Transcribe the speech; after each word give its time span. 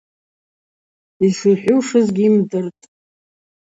Йшихӏвушыз 1.25 2.07
гьйымдыртӏ. 2.15 2.83